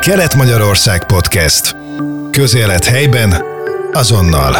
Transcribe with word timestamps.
Kelet-Magyarország 0.00 1.06
Podcast. 1.06 1.76
Közélet 2.30 2.84
helyben, 2.84 3.32
azonnal. 3.92 4.54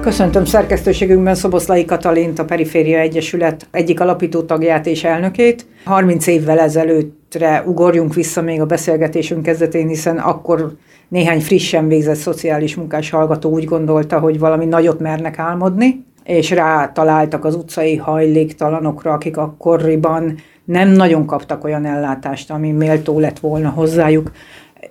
Köszöntöm 0.00 0.44
szerkesztőségünkben 0.44 1.34
Szoboszlai 1.34 1.84
Katalint, 1.84 2.38
a 2.38 2.44
Periféria 2.44 2.98
Egyesület 2.98 3.68
egyik 3.70 4.00
alapító 4.00 4.42
tagját 4.42 4.86
és 4.86 5.04
elnökét. 5.04 5.66
30 5.84 6.26
évvel 6.26 6.58
ezelőttre 6.58 7.62
ugorjunk 7.66 8.14
vissza 8.14 8.42
még 8.42 8.60
a 8.60 8.66
beszélgetésünk 8.66 9.42
kezdetén, 9.42 9.88
hiszen 9.88 10.18
akkor 10.18 10.72
néhány 11.08 11.40
frissen 11.40 11.88
végzett 11.88 12.16
szociális 12.16 12.76
munkás 12.76 13.10
hallgató 13.10 13.50
úgy 13.50 13.64
gondolta, 13.64 14.18
hogy 14.18 14.38
valami 14.38 14.64
nagyot 14.64 15.00
mernek 15.00 15.38
álmodni, 15.38 16.04
és 16.24 16.50
rá 16.50 16.92
találtak 16.92 17.44
az 17.44 17.54
utcai 17.54 17.96
hajléktalanokra, 17.96 19.12
akik 19.12 19.36
akkoriban 19.36 20.38
nem 20.66 20.88
nagyon 20.88 21.26
kaptak 21.26 21.64
olyan 21.64 21.84
ellátást, 21.84 22.50
ami 22.50 22.70
méltó 22.70 23.18
lett 23.18 23.38
volna 23.38 23.68
hozzájuk. 23.68 24.30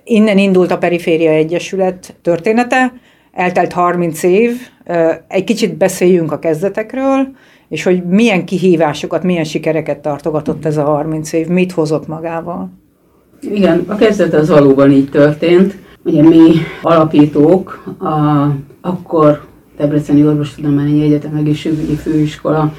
Innen 0.04 0.38
indult 0.38 0.70
a 0.70 0.78
Periféria 0.78 1.30
Egyesület 1.30 2.14
története, 2.22 2.92
eltelt 3.32 3.72
30 3.72 4.22
év, 4.22 4.56
egy 5.28 5.44
kicsit 5.44 5.76
beszéljünk 5.76 6.32
a 6.32 6.38
kezdetekről, 6.38 7.28
és 7.68 7.82
hogy 7.82 8.04
milyen 8.04 8.44
kihívásokat, 8.44 9.22
milyen 9.22 9.44
sikereket 9.44 9.98
tartogatott 9.98 10.64
ez 10.64 10.76
a 10.76 10.84
30 10.84 11.32
év, 11.32 11.46
mit 11.46 11.72
hozott 11.72 12.06
magával? 12.06 12.70
Igen, 13.40 13.84
a 13.86 13.94
kezdet 13.94 14.34
az 14.34 14.48
valóban 14.48 14.90
így 14.90 15.10
történt. 15.10 15.76
Ugye 16.04 16.22
mi 16.22 16.52
alapítók, 16.82 17.94
a, 17.98 18.46
akkor 18.80 19.44
Debreceni 19.76 20.26
Orvostudományi 20.26 21.02
Egyetem 21.02 21.34
Egészségügyi 21.34 21.94
Főiskola 21.94 22.72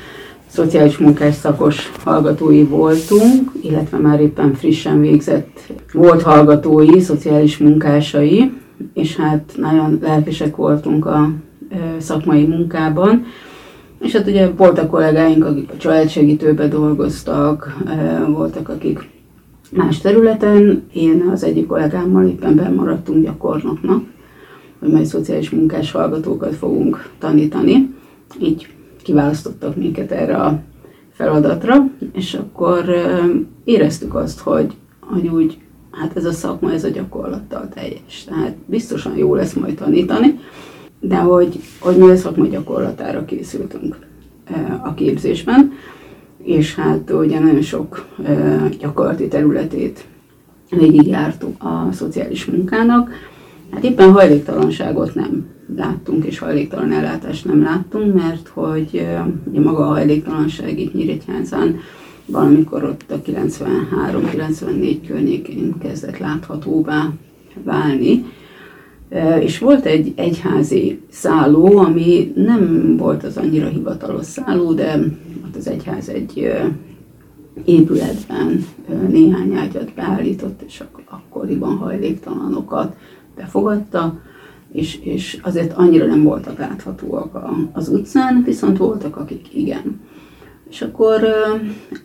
szociális 0.48 0.98
munkás 0.98 1.36
szakos 1.36 1.92
hallgatói 2.04 2.64
voltunk, 2.64 3.52
illetve 3.62 3.98
már 3.98 4.22
éppen 4.22 4.54
frissen 4.54 5.02
végzett 5.02 5.73
volt 5.94 6.22
hallgatói, 6.22 7.00
szociális 7.00 7.58
munkásai, 7.58 8.52
és 8.94 9.16
hát 9.16 9.53
nagyon 9.58 10.00
lelkesek 10.02 10.56
voltunk 10.56 11.06
a 11.06 11.30
szakmai 11.98 12.45
munkában. 12.45 13.25
És 14.00 14.16
hát 14.16 14.28
ugye 14.28 14.50
voltak 14.50 14.90
kollégáink, 14.90 15.45
akik 15.45 15.70
a 15.73 15.78
családsegítőbe 15.78 16.68
dolgoztak, 16.68 17.78
voltak 18.28 18.70
akik 18.70 19.09
más 19.72 19.98
területen. 19.98 20.84
Én 20.94 21.30
az 21.31 21.44
egyik 21.44 21.68
kollégámmal 21.68 22.25
éppen 22.25 22.56
bemaradtunk 22.56 23.23
gyakornoknak, 23.23 24.03
hogy 24.80 24.90
majd 24.90 25.06
szociális 25.06 25.50
munkás 25.50 25.92
hallgatókat 25.92 26.56
fogunk 26.56 27.09
tanítani. 27.20 27.94
Így 28.40 28.68
kiválasztottak 29.08 29.75
minket 29.75 30.11
erre 30.11 30.36
a 30.36 30.59
feladatra, 31.11 31.75
és 32.13 32.33
akkor 32.33 32.86
éreztük 33.63 34.16
azt, 34.16 34.39
hogy, 34.39 34.73
hogy 35.00 35.27
úgy, 35.27 35.58
hát 35.91 36.16
ez 36.16 36.25
a 36.25 36.31
szakma, 36.31 36.72
ez 36.73 36.83
a 36.83 36.89
gyakorlattal 36.89 37.69
teljes. 37.73 38.23
Tehát 38.23 38.55
biztosan 38.66 39.17
jó 39.17 39.35
lesz 39.35 39.53
majd 39.53 39.75
tanítani, 39.75 40.39
de 41.00 41.16
hogy, 41.16 41.59
hogy 41.80 41.97
mi 41.97 42.09
a 42.09 42.16
szakma 42.16 42.45
gyakorlatára 42.45 43.25
készültünk 43.25 43.97
a 44.83 44.94
képzésben, 44.94 45.72
és 46.44 46.75
hát 46.75 47.11
ugye 47.11 47.39
nagyon 47.39 47.61
sok 47.61 48.05
gyakorlati 48.80 49.28
területét 49.28 50.05
végigjártuk 50.69 51.63
a 51.63 51.91
szociális 51.91 52.45
munkának. 52.45 53.09
Hát 53.72 53.84
éppen 53.84 54.12
hajléktalanságot 54.12 55.16
nem 55.16 55.46
láttunk, 55.76 56.26
és 56.26 56.40
hajléktalan 56.40 56.92
ellátást 56.92 57.46
nem 57.46 57.62
láttunk, 57.62 58.14
mert 58.14 58.48
hogy 58.48 59.08
ugye 59.50 59.59
maga 59.59 59.88
a 59.88 59.92
hajléktalanság 59.92 60.80
itt 60.80 60.94
Nyíregyházán 60.94 61.80
valamikor 62.26 62.84
ott 62.84 63.12
a 63.12 63.22
93-94 63.22 64.98
környékén 65.08 65.78
kezdett 65.80 66.18
láthatóvá 66.18 67.12
válni. 67.64 68.26
És 69.40 69.59
volt 69.59 69.86
egy 69.86 70.14
egyházi 70.16 71.00
szálló, 71.09 71.78
ami 71.78 72.31
nem 72.36 72.96
volt 72.97 73.24
az 73.24 73.38
annyira 73.38 73.68
hivatalos 73.68 74.25
szálló, 74.25 74.74
de 74.74 75.00
ott 75.46 75.56
az 75.56 75.68
egyház 75.68 76.09
egy 76.09 76.52
épületben 77.66 78.66
néhány 79.09 79.53
ágyat 79.53 79.94
beállított, 79.94 80.62
és 80.68 80.84
akkoriban 81.09 81.78
hajléktalanokat 81.78 82.96
befogadta 83.38 84.20
és, 84.72 85.00
és 85.02 85.40
azért 85.42 85.74
annyira 85.74 86.06
nem 86.06 86.24
voltak 86.24 86.58
láthatóak 86.58 87.36
a, 87.36 87.58
az 87.74 87.90
utcán, 87.90 88.44
viszont 88.46 88.78
voltak, 88.78 89.18
akik 89.18 89.56
igen. 89.56 90.00
És 90.70 90.81
akkor 90.81 91.28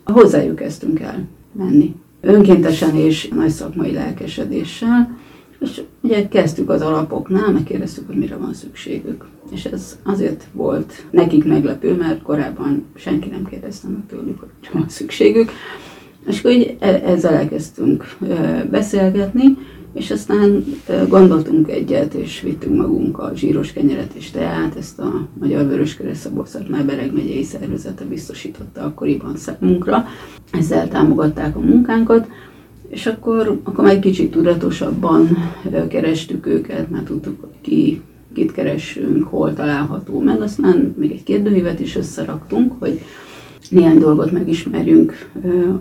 hozzájuk 0.03 0.55
kezdtünk 0.55 0.99
el 0.99 1.27
menni. 1.51 1.95
Önkéntesen 2.21 2.95
és 2.95 3.27
nagy 3.27 3.49
szakmai 3.49 3.91
lelkesedéssel, 3.91 5.17
és 5.59 5.81
ugye 6.01 6.27
kezdtük 6.27 6.69
az 6.69 6.81
alapoknál, 6.81 7.51
megkérdeztük, 7.51 8.07
hogy 8.07 8.15
mire 8.15 8.35
van 8.35 8.53
szükségük. 8.53 9.25
És 9.51 9.65
ez 9.65 9.97
azért 10.03 10.47
volt 10.51 11.05
nekik 11.11 11.45
meglepő, 11.45 11.95
mert 11.95 12.21
korábban 12.21 12.85
senki 12.95 13.29
nem 13.29 13.45
kérdezte 13.45 13.87
meg 13.87 14.05
tőlük, 14.07 14.39
hogy 14.39 14.49
mire 14.61 14.73
van 14.73 14.89
szükségük. 14.89 15.51
És 16.27 16.39
akkor 16.39 16.51
így 16.51 16.75
e, 16.79 16.87
ezzel 17.05 17.33
elkezdtünk 17.33 18.17
beszélgetni, 18.71 19.57
és 19.93 20.11
aztán 20.11 20.65
gondoltunk 21.07 21.69
egyet, 21.69 22.13
és 22.13 22.41
vittünk 22.41 22.75
magunk 22.75 23.19
a 23.19 23.31
zsíros 23.35 23.73
kenyeret 23.73 24.13
és 24.13 24.31
teát, 24.31 24.75
ezt 24.75 24.99
a 24.99 25.27
Magyar 25.39 25.67
Vöröskereszt 25.67 26.21
Szabolcs 26.21 26.67
már 26.69 26.85
Bereg 26.85 27.13
megyei 27.13 27.43
szervezete 27.43 28.03
biztosította 28.05 28.81
akkoriban 28.81 29.37
számunkra. 29.37 30.05
Ezzel 30.51 30.87
támogatták 30.87 31.55
a 31.55 31.59
munkánkat, 31.59 32.27
és 32.89 33.05
akkor, 33.05 33.59
akkor 33.63 33.83
már 33.83 33.93
egy 33.93 33.99
kicsit 33.99 34.31
tudatosabban 34.31 35.37
kerestük 35.87 36.45
őket, 36.45 36.89
mert 36.89 37.05
tudtuk, 37.05 37.41
hogy 37.41 37.61
ki, 37.61 38.01
kit 38.33 38.51
keressünk, 38.51 39.23
hol 39.23 39.53
található 39.53 40.19
meg, 40.19 40.41
aztán 40.41 40.95
még 40.97 41.11
egy 41.11 41.23
kérdőívet 41.23 41.79
is 41.79 41.95
összeraktunk, 41.95 42.73
hogy 42.79 43.01
néhány 43.69 43.99
dolgot 43.99 44.31
megismerjünk 44.31 45.29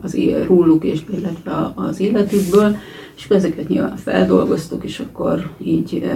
az 0.00 0.18
róluk 0.46 0.84
és 0.84 1.00
illetve 1.16 1.72
az 1.74 2.00
életükből, 2.00 2.76
és 3.16 3.28
ezeket 3.28 3.68
nyilván 3.68 3.96
feldolgoztuk, 3.96 4.84
és 4.84 5.00
akkor 5.00 5.50
így 5.58 6.10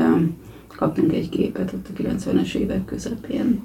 kaptunk 0.76 1.12
egy 1.12 1.28
képet 1.28 1.72
ott 1.72 1.88
a 1.88 2.02
90-es 2.02 2.54
évek 2.54 2.84
közepén. 2.84 3.62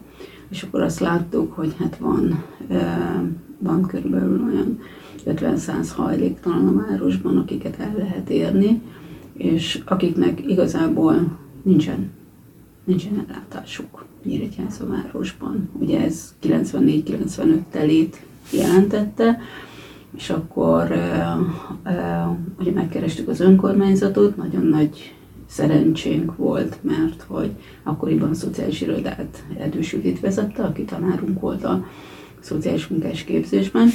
És 0.50 0.64
akkor 0.64 0.82
azt 0.82 1.00
láttuk, 1.00 1.54
hogy 1.54 1.74
hát 1.80 1.98
van, 1.98 2.44
van 3.58 3.82
körülbelül 3.82 4.44
olyan 4.44 4.80
50-100 5.26 5.88
hajléktalan 5.96 6.68
a 6.68 6.88
városban, 6.88 7.38
akiket 7.38 7.80
el 7.80 7.94
lehet 7.98 8.30
érni, 8.30 8.82
és 9.34 9.82
akiknek 9.86 10.48
igazából 10.48 11.38
nincsen, 11.64 12.10
nincsen 12.84 13.26
ellátásuk 13.28 14.06
Nyíregyháza 14.24 14.88
városban. 14.88 15.70
Ugye 15.80 16.02
ez 16.02 16.36
94-95 16.44 17.60
telét 17.72 18.22
jelentette, 18.52 19.40
és 20.18 20.30
akkor 20.30 20.92
ugye 22.60 22.72
megkerestük 22.72 23.28
az 23.28 23.40
önkormányzatot, 23.40 24.38
nagyon 24.38 24.66
nagy 24.66 25.14
szerencsénk 25.48 26.36
volt, 26.36 26.78
mert 26.82 27.26
hogy 27.28 27.50
akkoriban 27.84 28.30
a 28.30 28.34
szociális 28.34 28.82
irodát 28.82 29.44
Erdős 29.60 29.94
Judit 29.94 30.20
vezette, 30.20 30.64
aki 30.64 30.84
tanárunk 30.84 31.40
volt 31.40 31.64
a 31.64 31.86
szociális 32.40 32.88
munkás 32.88 33.24
képzésben, 33.24 33.90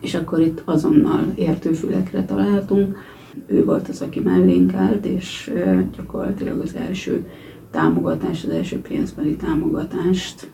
és 0.00 0.14
akkor 0.14 0.40
itt 0.40 0.62
azonnal 0.64 1.32
értőfülekre 1.34 2.24
találtunk. 2.24 2.96
Ő 3.46 3.64
volt 3.64 3.88
az, 3.88 4.02
aki 4.02 4.20
mellénk 4.20 4.74
állt, 4.74 5.04
és 5.06 5.52
gyakorlatilag 5.96 6.60
az 6.60 6.74
első 6.74 7.28
támogatást, 7.70 8.44
az 8.44 8.50
első 8.50 8.80
pénzbeli 8.80 9.36
támogatást 9.36 10.50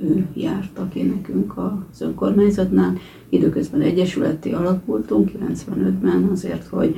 ő 0.00 0.26
járta 0.34 0.88
ki 0.92 1.02
nekünk 1.02 1.52
az 1.56 2.00
önkormányzatnál. 2.00 2.96
Időközben 3.28 3.80
egyesületi 3.80 4.52
alakultunk 4.52 5.30
95-ben 5.38 6.28
azért, 6.32 6.66
hogy, 6.66 6.96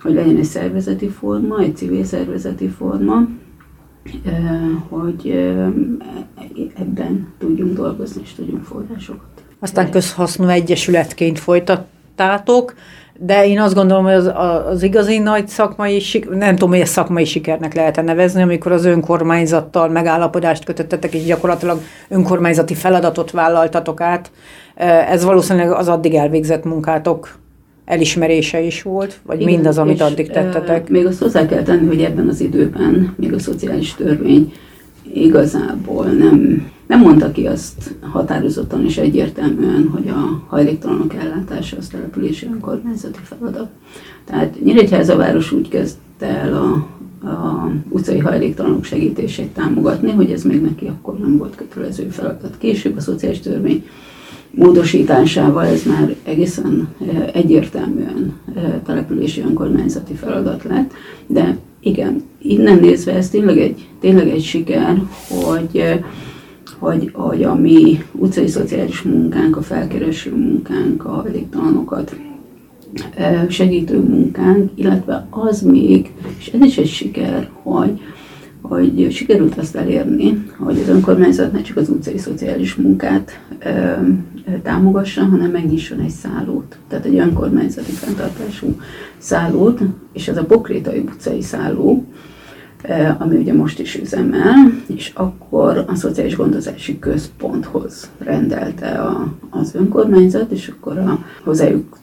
hogy 0.00 0.14
legyen 0.14 0.36
egy 0.36 0.44
szervezeti 0.44 1.08
forma, 1.08 1.60
egy 1.60 1.76
civil 1.76 2.04
szervezeti 2.04 2.68
forma, 2.68 3.28
hogy 4.88 5.30
ebben 6.74 7.32
tudjunk 7.38 7.76
dolgozni 7.76 8.22
és 8.24 8.32
tudjunk 8.32 8.64
forrásokat. 8.64 9.44
Aztán 9.58 9.90
közhasznú 9.90 10.46
egyesületként 10.46 11.38
folytattátok, 11.38 12.74
de 13.18 13.46
én 13.46 13.60
azt 13.60 13.74
gondolom, 13.74 14.04
hogy 14.04 14.12
az, 14.12 14.32
az 14.66 14.82
igazi 14.82 15.18
nagy 15.18 15.48
szakmai, 15.48 16.02
nem 16.30 16.52
tudom, 16.52 16.70
hogy 16.70 16.80
ezt 16.80 16.92
szakmai 16.92 17.24
sikernek 17.24 17.74
lehet 17.74 18.04
nevezni, 18.04 18.42
amikor 18.42 18.72
az 18.72 18.84
önkormányzattal 18.84 19.88
megállapodást 19.88 20.64
kötöttetek, 20.64 21.14
és 21.14 21.24
gyakorlatilag 21.24 21.80
önkormányzati 22.08 22.74
feladatot 22.74 23.30
vállaltatok 23.30 24.00
át. 24.00 24.30
Ez 25.08 25.24
valószínűleg 25.24 25.72
az 25.72 25.88
addig 25.88 26.14
elvégzett 26.14 26.64
munkátok 26.64 27.38
elismerése 27.84 28.60
is 28.60 28.82
volt, 28.82 29.20
vagy 29.26 29.40
Igen, 29.40 29.52
mindaz, 29.52 29.78
amit 29.78 30.00
addig 30.00 30.30
tettetek? 30.30 30.88
Még 30.88 31.06
azt 31.06 31.22
hozzá 31.22 31.46
kell 31.46 31.62
tenni, 31.62 31.86
hogy 31.86 32.02
ebben 32.02 32.28
az 32.28 32.40
időben 32.40 33.14
még 33.16 33.32
a 33.32 33.38
szociális 33.38 33.94
törvény 33.94 34.52
igazából 35.12 36.04
nem 36.04 36.72
nem 36.86 37.00
mondta 37.00 37.32
ki 37.32 37.46
azt 37.46 37.94
határozottan 38.00 38.84
és 38.84 38.96
egyértelműen, 38.96 39.88
hogy 39.88 40.08
a 40.08 40.44
hajléktalanok 40.48 41.14
ellátása 41.14 41.76
az 41.76 41.86
települési 41.86 42.46
önkormányzati 42.46 43.18
feladat. 43.22 43.68
Tehát 44.24 44.62
Nyíregyháza 44.64 45.16
város 45.16 45.52
úgy 45.52 45.68
kezdte 45.68 46.26
el 46.26 46.54
a, 46.54 46.72
a 47.28 47.70
utcai 47.88 48.18
hajléktalanok 48.18 48.84
segítését 48.84 49.48
támogatni, 49.48 50.10
hogy 50.10 50.30
ez 50.30 50.42
még 50.42 50.62
neki 50.62 50.86
akkor 50.86 51.18
nem 51.18 51.36
volt 51.36 51.54
kötelező 51.56 52.08
feladat. 52.08 52.58
Később 52.58 52.96
a 52.96 53.00
szociális 53.00 53.40
törvény 53.40 53.84
módosításával 54.50 55.66
ez 55.66 55.82
már 55.82 56.14
egészen 56.22 56.88
eh, 57.00 57.30
egyértelműen 57.32 58.34
eh, 58.54 58.74
települési 58.86 59.40
önkormányzati 59.40 60.14
feladat 60.14 60.64
lett, 60.64 60.92
de 61.26 61.56
igen, 61.80 62.22
innen 62.42 62.78
nézve 62.78 63.12
ez 63.12 63.30
tényleg 63.30 63.58
egy, 63.58 63.88
tényleg 64.00 64.28
egy 64.28 64.42
siker, 64.42 65.02
hogy, 65.28 65.76
eh, 65.76 65.98
hogy, 66.84 67.10
hogy 67.12 67.42
a 67.42 67.54
mi 67.54 68.04
utcai 68.12 68.46
szociális 68.46 69.02
munkánk, 69.02 69.56
a 69.56 69.62
felkereső 69.62 70.34
munkánk, 70.36 71.04
a 71.04 71.08
hajléktalanokat 71.08 72.16
segítő 73.48 73.98
munkánk, 73.98 74.70
illetve 74.74 75.26
az 75.30 75.62
még, 75.62 76.12
és 76.38 76.46
ez 76.46 76.60
is 76.60 76.78
egy 76.78 76.88
siker, 76.88 77.48
hogy, 77.62 78.00
hogy 78.60 79.06
sikerült 79.10 79.58
azt 79.58 79.76
elérni, 79.76 80.44
hogy 80.58 80.78
az 80.78 80.88
önkormányzat 80.88 81.52
ne 81.52 81.62
csak 81.62 81.76
az 81.76 81.88
utcai 81.88 82.18
szociális 82.18 82.74
munkát 82.74 83.40
ö, 83.58 83.70
támogassa, 84.62 85.24
hanem 85.24 85.50
megnyisson 85.50 86.00
egy 86.00 86.10
szállót. 86.10 86.78
Tehát 86.88 87.04
egy 87.04 87.16
önkormányzati 87.16 87.90
fenntartású 87.90 88.80
szállót, 89.18 89.80
és 90.12 90.28
ez 90.28 90.36
a 90.36 90.44
Pokrétai 90.44 90.98
utcai 90.98 91.42
szálló, 91.42 92.04
ami 93.18 93.36
ugye 93.36 93.52
most 93.52 93.80
is 93.80 94.00
üzemel, 94.00 94.82
és 94.86 95.12
akkor 95.14 95.84
a 95.88 95.94
Szociális 95.94 96.36
Gondozási 96.36 96.98
Központhoz 96.98 98.10
rendelte 98.18 98.86
a, 98.86 99.34
az 99.50 99.74
önkormányzat, 99.74 100.50
és 100.50 100.68
akkor 100.68 100.98
a 100.98 101.18
hozzájuk 101.44 101.98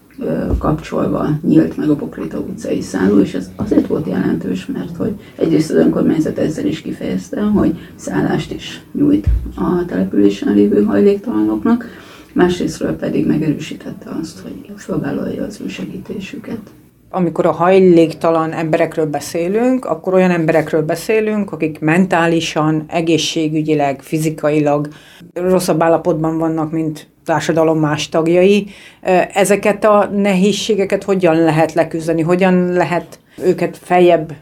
kapcsolva 0.57 1.29
nyílt 1.41 1.77
meg 1.77 1.89
a 1.89 1.95
Pokréta 1.95 2.39
utcai 2.39 2.81
szálló, 2.81 3.19
és 3.19 3.33
ez 3.33 3.49
azért 3.55 3.87
volt 3.87 4.07
jelentős, 4.07 4.65
mert 4.65 4.97
hogy 4.97 5.13
egyrészt 5.35 5.69
az 5.69 5.75
önkormányzat 5.75 6.37
ezzel 6.37 6.65
is 6.65 6.81
kifejezte, 6.81 7.41
hogy 7.41 7.77
szállást 7.95 8.53
is 8.53 8.81
nyújt 8.91 9.27
a 9.55 9.85
településen 9.85 10.53
lévő 10.53 10.83
hajléktalanoknak, 10.83 11.85
másrésztről 12.33 12.95
pedig 12.95 13.27
megerősítette 13.27 14.09
azt, 14.21 14.39
hogy 14.39 14.71
felvállalja 14.75 15.43
az 15.43 15.59
ő 15.63 15.67
segítésüket 15.67 16.59
amikor 17.11 17.45
a 17.45 17.51
hajléktalan 17.51 18.51
emberekről 18.51 19.05
beszélünk, 19.05 19.85
akkor 19.85 20.13
olyan 20.13 20.31
emberekről 20.31 20.81
beszélünk, 20.81 21.51
akik 21.51 21.79
mentálisan, 21.79 22.83
egészségügyileg, 22.87 24.01
fizikailag 24.01 24.87
rosszabb 25.33 25.83
állapotban 25.83 26.37
vannak, 26.37 26.71
mint 26.71 27.09
társadalom 27.25 27.79
más 27.79 28.09
tagjai. 28.09 28.67
Ezeket 29.33 29.83
a 29.83 30.09
nehézségeket 30.13 31.03
hogyan 31.03 31.35
lehet 31.35 31.73
leküzdeni, 31.73 32.21
hogyan 32.21 32.71
lehet 32.71 33.19
őket 33.43 33.77
feljebb 33.77 34.33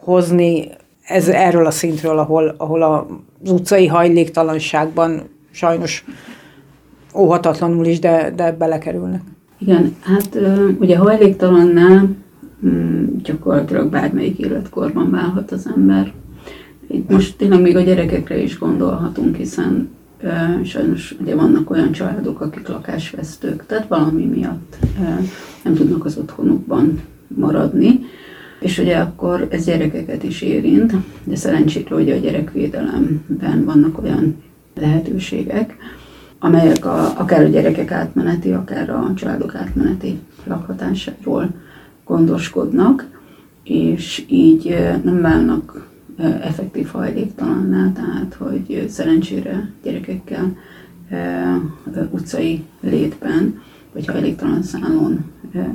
hozni 0.00 0.68
ez, 1.02 1.28
erről 1.28 1.66
a 1.66 1.70
szintről, 1.70 2.18
ahol, 2.18 2.54
ahol 2.58 2.82
az 2.82 3.50
utcai 3.50 3.86
hajléktalanságban 3.86 5.28
sajnos 5.50 6.04
óhatatlanul 7.14 7.86
is, 7.86 7.98
de, 7.98 8.32
de 8.36 8.52
belekerülnek. 8.52 9.20
Igen, 9.62 9.96
hát 10.00 10.38
ugye 10.78 10.96
hajléktalannál 10.96 12.16
mm, 12.66 13.04
gyakorlatilag 13.22 13.90
bármelyik 13.90 14.38
életkorban 14.38 15.10
válhat 15.10 15.52
az 15.52 15.68
ember. 15.76 16.12
Itt 16.86 17.10
most 17.10 17.36
tényleg 17.36 17.60
még 17.60 17.76
a 17.76 17.80
gyerekekre 17.80 18.42
is 18.42 18.58
gondolhatunk, 18.58 19.36
hiszen 19.36 19.88
sajnos 20.64 21.14
ugye 21.20 21.34
vannak 21.34 21.70
olyan 21.70 21.92
családok, 21.92 22.40
akik 22.40 22.68
lakásvesztők, 22.68 23.66
tehát 23.66 23.88
valami 23.88 24.24
miatt 24.24 24.76
nem 25.62 25.74
tudnak 25.74 26.04
az 26.04 26.16
otthonukban 26.16 27.00
maradni, 27.26 28.00
és 28.60 28.78
ugye 28.78 28.96
akkor 28.96 29.46
ez 29.50 29.64
gyerekeket 29.64 30.22
is 30.22 30.42
érint, 30.42 30.92
de 31.24 31.36
szerencsére 31.36 31.94
ugye 31.94 32.14
a 32.14 32.20
gyerekvédelemben 32.20 33.64
vannak 33.64 34.02
olyan 34.02 34.42
lehetőségek, 34.74 35.76
amelyek 36.44 36.84
a, 36.84 37.18
akár 37.18 37.42
a 37.42 37.48
gyerekek 37.48 37.90
átmeneti, 37.90 38.52
akár 38.52 38.90
a 38.90 39.12
családok 39.14 39.54
átmeneti 39.54 40.18
lakhatásáról 40.44 41.48
gondoskodnak, 42.04 43.06
és 43.64 44.24
így 44.28 44.76
nem 45.04 45.20
válnak 45.20 45.88
effektív 46.40 46.86
hajléktalanná, 46.86 47.92
tehát 47.92 48.36
hogy 48.38 48.86
szerencsére 48.88 49.70
gyerekekkel 49.82 50.56
utcai 52.10 52.64
létben 52.80 53.60
vagy 53.92 54.06
hajléktalan 54.06 54.62
szálon 54.62 55.24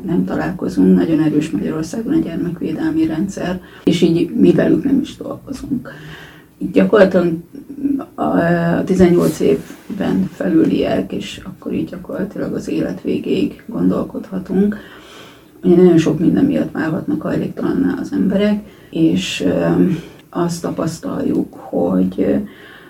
nem 0.05 0.25
találkozunk. 0.25 0.95
Nagyon 0.95 1.23
erős 1.23 1.49
Magyarországon 1.49 2.13
a 2.13 2.19
gyermekvédelmi 2.19 3.05
rendszer, 3.05 3.61
és 3.83 4.01
így 4.01 4.35
mi 4.35 4.51
velük 4.51 4.83
nem 4.83 4.99
is 5.01 5.17
dolgozunk. 5.17 5.89
Gyakorlatilag 6.71 7.33
a 8.19 8.83
18 8.83 9.39
évben 9.39 10.29
felüliek, 10.33 11.11
és 11.11 11.41
akkor 11.43 11.73
így 11.73 11.89
gyakorlatilag 11.89 12.53
az 12.53 12.67
élet 12.67 13.01
végéig 13.01 13.63
gondolkodhatunk. 13.65 14.77
Ugye 15.63 15.75
nagyon 15.75 15.97
sok 15.97 16.19
minden 16.19 16.45
miatt 16.45 16.71
válhatnak 16.71 17.21
hajléktalanná 17.21 17.95
az 17.99 18.11
emberek, 18.11 18.63
és 18.89 19.47
azt 20.29 20.61
tapasztaljuk, 20.61 21.53
hogy 21.53 22.35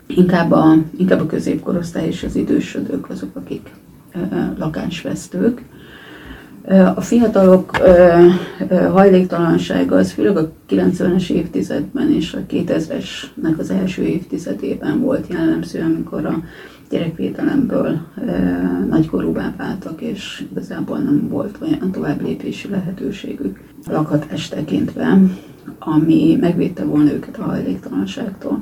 inkább 0.08 0.52
a, 0.52 0.76
inkább 0.98 1.20
a 1.20 1.26
középkorosztály 1.26 2.08
és 2.08 2.24
az 2.24 2.36
idősödők 2.36 3.10
azok, 3.10 3.36
akik 3.36 3.72
lakásvesztők, 4.58 5.62
a 6.96 7.02
fiatalok 7.02 7.78
hajléktalansága 8.92 9.96
az 9.96 10.12
főleg 10.12 10.38
a 10.38 10.52
90-es 10.70 11.30
évtizedben 11.30 12.12
és 12.12 12.34
a 12.34 12.40
2000-esnek 12.52 13.58
az 13.58 13.70
első 13.70 14.04
évtizedében 14.04 15.00
volt 15.02 15.28
jellemző, 15.30 15.82
amikor 15.82 16.26
a 16.26 16.44
gyerekvédelemből 16.90 17.98
nagykorúvá 18.90 19.54
váltak, 19.58 20.02
és 20.02 20.46
igazából 20.52 20.98
nem 20.98 21.28
volt 21.30 21.58
olyan 21.62 21.92
tovább 21.92 22.22
lépési 22.22 22.70
lehetőségük 22.70 23.60
lakhatást 23.90 24.54
tekintve, 24.54 25.20
ami 25.80 26.38
megvédte 26.42 26.84
volna 26.84 27.12
őket 27.12 27.38
a 27.38 27.44
hajléktalanságtól. 27.44 28.62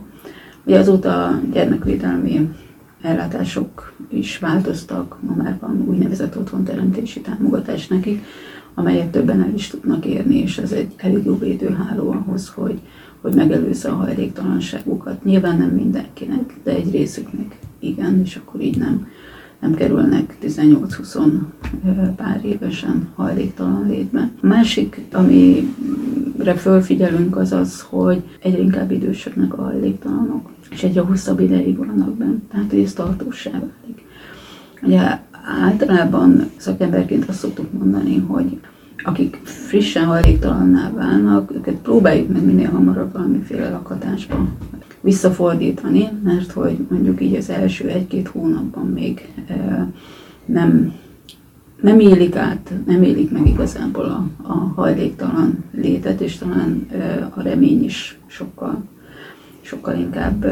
Ugye 0.66 0.80
azóta 0.80 1.26
a 1.26 1.40
gyermekvédelmi 1.54 2.50
ellátások 3.06 3.94
is 4.10 4.40
változtak, 4.40 5.18
ma 5.22 5.36
már 5.36 5.58
van 5.60 5.84
úgynevezett 5.88 6.38
otthonteremtési 6.38 7.22
támogatás 7.22 7.88
nekik, 7.88 8.24
amelyet 8.74 9.08
többen 9.08 9.42
el 9.42 9.54
is 9.54 9.68
tudnak 9.68 10.06
érni, 10.06 10.36
és 10.36 10.58
ez 10.58 10.72
egy 10.72 10.94
elég 10.98 11.26
jó 11.26 11.38
védőháló 11.38 12.12
ahhoz, 12.12 12.50
hogy, 12.50 12.80
hogy 13.22 13.34
megelőzze 13.34 13.90
a 13.90 13.96
hajléktalanságukat. 13.96 15.24
Nyilván 15.24 15.58
nem 15.58 15.70
mindenkinek, 15.70 16.54
de 16.64 16.72
egy 16.72 16.92
részüknek 16.92 17.60
igen, 17.80 18.22
és 18.24 18.36
akkor 18.36 18.62
így 18.62 18.78
nem, 18.78 19.08
nem 19.60 19.74
kerülnek 19.74 20.38
18-20 20.44 21.30
pár 22.16 22.42
évesen 22.46 23.08
hajléktalan 23.16 23.88
létbe. 23.88 24.30
A 24.42 24.46
másik, 24.46 25.02
amire 25.12 26.56
fölfigyelünk, 26.56 27.38
az 27.38 27.52
az, 27.52 27.82
hogy 27.82 28.24
egyre 28.42 28.62
inkább 28.62 28.92
idősödnek 28.92 29.58
a 29.58 29.62
hajléktalanok 29.62 30.50
és 30.76 30.84
egyre 30.84 31.02
hosszabb 31.02 31.40
ideig 31.40 31.78
vannak 31.78 32.16
benne, 32.18 32.38
tehát 32.52 32.70
hogy 32.70 32.80
ez 32.80 32.94
tartósá 32.94 33.52
válik. 33.52 34.06
Ugye 34.82 35.20
általában 35.62 36.50
szakemberként 36.58 37.30
azt 37.30 37.40
szoktuk 37.40 37.74
mondani, 37.74 38.18
hogy 38.18 38.60
akik 39.04 39.40
frissen 39.44 40.06
hajléktalanná 40.06 40.92
válnak, 40.92 41.52
őket 41.52 41.76
próbáljuk 41.76 42.28
meg 42.34 42.46
minél 42.46 42.70
hamarabb 42.70 43.14
valamiféle 43.14 43.70
lakhatásba 43.70 44.48
visszafordítani, 45.02 46.10
mert 46.24 46.52
hogy 46.52 46.78
mondjuk 46.90 47.22
így 47.22 47.36
az 47.36 47.50
első 47.50 47.88
egy-két 47.88 48.28
hónapban 48.28 48.86
még 48.86 49.34
nem, 50.46 50.94
nem 51.82 52.00
élik 52.00 52.36
át, 52.36 52.74
nem 52.86 53.04
élik 53.04 53.32
meg 53.32 53.48
igazából 53.48 54.06
a, 54.06 54.28
a 54.42 54.54
hajléktalan 54.54 55.64
létet, 55.72 56.22
és 56.22 56.38
talán 56.38 56.88
a 57.36 57.42
remény 57.42 57.84
is 57.84 58.20
sokkal 58.28 58.84
sokkal 59.66 59.96
inkább 59.96 60.46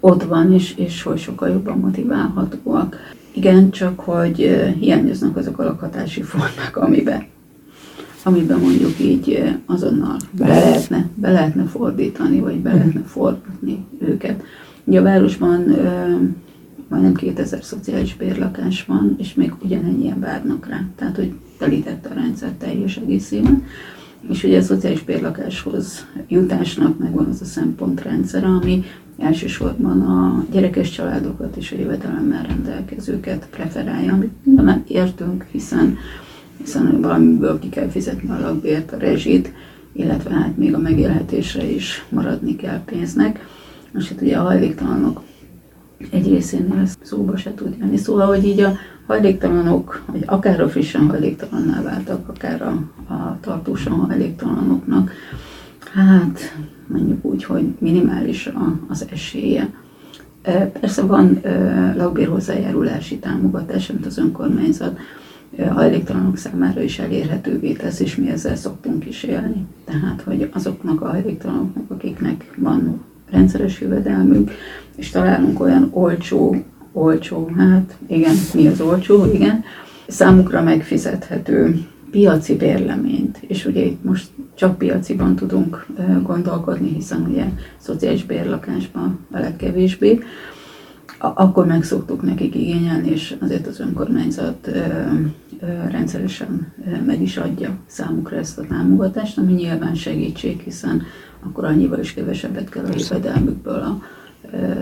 ott 0.00 0.22
van, 0.22 0.52
és, 0.52 0.74
és 0.76 1.02
hogy 1.02 1.18
sokkal 1.18 1.48
jobban 1.48 1.78
motiválhatóak. 1.78 2.96
Igen, 3.32 3.70
csak 3.70 4.00
hogy 4.00 4.36
hiányoznak 4.78 5.36
azok 5.36 5.58
a 5.58 5.64
lakhatási 5.64 6.22
formák, 6.22 6.76
amiben, 6.76 7.24
amiben 8.22 8.58
mondjuk 8.58 9.00
így 9.00 9.54
azonnal 9.66 10.16
be 10.30 10.46
lehetne, 10.46 11.08
be 11.14 11.30
lehetne 11.30 11.64
fordítani, 11.64 12.40
vagy 12.40 12.56
be 12.56 12.72
lehetne 12.72 13.02
forgatni 13.02 13.84
őket. 13.98 14.42
Ugye 14.84 15.00
a 15.00 15.02
városban 15.02 15.76
majdnem 16.88 17.14
2000 17.14 17.64
szociális 17.64 18.16
bérlakás 18.16 18.84
van, 18.84 19.14
és 19.18 19.34
még 19.34 19.52
ugyanennyien 19.64 20.20
várnak 20.20 20.66
rá. 20.66 20.84
Tehát, 20.96 21.16
hogy 21.16 21.32
telítette 21.58 22.08
a 22.08 22.14
rendszer 22.14 22.50
teljes 22.58 22.96
egészében 22.96 23.64
és 24.30 24.44
ugye 24.44 24.58
a 24.58 24.62
szociális 24.62 25.02
bérlakáshoz 25.02 26.06
jutásnak 26.28 26.98
megvan 26.98 27.26
az 27.26 27.40
a 27.40 27.44
szempontrendszer, 27.44 28.44
ami 28.44 28.84
elsősorban 29.18 30.00
a 30.00 30.44
gyerekes 30.52 30.90
családokat 30.90 31.56
és 31.56 31.72
a 31.72 31.78
jövedelemmel 31.78 32.42
rendelkezőket 32.42 33.48
preferálja, 33.50 34.12
amit 34.12 34.44
nem 34.44 34.84
értünk, 34.88 35.46
hiszen, 35.50 35.96
hiszen 36.58 37.00
valamiből 37.00 37.58
ki 37.58 37.68
kell 37.68 37.88
fizetni 37.88 38.30
a 38.30 38.40
lakbért, 38.40 38.92
a 38.92 38.96
rezsit, 38.96 39.52
illetve 39.92 40.30
hát 40.30 40.56
még 40.56 40.74
a 40.74 40.78
megélhetésre 40.78 41.64
is 41.64 42.04
maradni 42.08 42.56
kell 42.56 42.80
pénznek. 42.84 43.46
És 43.98 44.08
hát 44.08 44.20
ugye 44.20 44.36
a 44.36 44.42
hajléktalanok 44.42 45.22
egy 46.10 46.28
részénél 46.28 46.78
ez 46.78 46.96
szóba 47.02 47.36
se 47.36 47.54
tud 47.54 47.76
jönni. 47.78 47.96
Szóval, 47.96 48.26
hogy 48.26 48.44
így 48.44 48.60
a 48.60 48.76
hajléktalanok, 49.08 50.02
vagy 50.06 50.22
akár 50.26 50.60
a 50.60 50.68
frissen 50.68 51.08
hajléktalanná 51.08 51.82
váltak, 51.82 52.28
akár 52.28 52.62
a, 52.62 52.82
a 53.12 53.38
tartósan 53.40 53.92
hajléktalanoknak, 53.92 55.12
hát 55.92 56.40
mondjuk 56.86 57.24
úgy, 57.24 57.44
hogy 57.44 57.74
minimális 57.78 58.46
a, 58.46 58.78
az 58.88 59.06
esélye. 59.10 59.68
Persze 60.80 61.02
van 61.02 61.40
lakbér 61.96 62.28
hozzájárulási 62.28 63.18
támogatás, 63.18 63.90
amit 63.90 64.06
az 64.06 64.18
önkormányzat 64.18 64.98
hajléktalanok 65.68 66.36
számára 66.36 66.82
is 66.82 66.98
elérhetővé 66.98 67.72
tesz, 67.72 68.00
és 68.00 68.16
mi 68.16 68.30
ezzel 68.30 68.56
szoktunk 68.56 69.06
is 69.06 69.22
élni. 69.22 69.66
Tehát, 69.84 70.22
hogy 70.22 70.50
azoknak 70.52 71.00
a 71.00 71.08
hajléktalanoknak, 71.08 71.90
akiknek 71.90 72.50
van 72.56 73.00
rendszeres 73.30 73.80
jövedelmük, 73.80 74.50
és 74.96 75.10
találunk 75.10 75.60
olyan 75.60 75.88
olcsó, 75.92 76.56
olcsó, 76.98 77.50
hát 77.56 77.96
igen, 78.06 78.34
mi 78.54 78.66
az 78.66 78.80
olcsó, 78.80 79.32
igen, 79.32 79.64
számukra 80.06 80.62
megfizethető 80.62 81.86
piaci 82.10 82.56
bérleményt, 82.56 83.38
és 83.40 83.66
ugye 83.66 83.84
itt 83.84 84.04
most 84.04 84.28
csak 84.54 84.78
piaciban 84.78 85.36
tudunk 85.36 85.86
gondolkodni, 86.22 86.88
hiszen 86.88 87.26
ugye 87.30 87.44
szociális 87.76 88.24
bérlakásban 88.24 89.18
a 89.30 89.38
legkevésbé, 89.38 90.20
akkor 91.18 91.66
meg 91.66 91.84
szoktuk 91.84 92.22
nekik 92.22 92.54
igényelni, 92.54 93.10
és 93.10 93.36
azért 93.40 93.66
az 93.66 93.80
önkormányzat 93.80 94.70
rendszeresen 95.90 96.72
meg 97.06 97.22
is 97.22 97.36
adja 97.36 97.76
számukra 97.86 98.36
ezt 98.36 98.58
a 98.58 98.66
támogatást, 98.68 99.38
ami 99.38 99.52
nyilván 99.52 99.94
segítség, 99.94 100.60
hiszen 100.60 101.02
akkor 101.46 101.64
annyival 101.64 101.98
is 101.98 102.14
kevesebbet 102.14 102.68
kell 102.68 102.84
a 102.84 102.94
jövedelmükből 102.96 103.80
a 103.80 104.02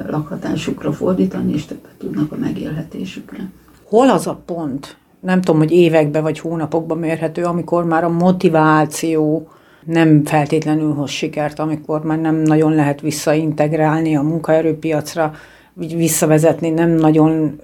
lakhatásukra 0.08 0.92
fordítani, 0.92 1.52
és 1.52 1.64
többet 1.64 1.94
tudnak 1.98 2.32
a 2.32 2.36
megélhetésükre. 2.36 3.50
Hol 3.84 4.10
az 4.10 4.26
a 4.26 4.40
pont, 4.44 4.96
nem 5.20 5.40
tudom, 5.40 5.60
hogy 5.60 5.72
években 5.72 6.22
vagy 6.22 6.38
hónapokban 6.38 6.98
mérhető, 6.98 7.44
amikor 7.44 7.84
már 7.84 8.04
a 8.04 8.08
motiváció 8.08 9.48
nem 9.84 10.24
feltétlenül 10.24 10.92
hoz 10.92 11.10
sikert, 11.10 11.58
amikor 11.58 12.04
már 12.04 12.20
nem 12.20 12.34
nagyon 12.34 12.74
lehet 12.74 13.00
visszaintegrálni 13.00 14.16
a 14.16 14.22
munkaerőpiacra, 14.22 15.34
visszavezetni, 15.76 16.70
nem 16.70 16.90
nagyon 16.90 17.60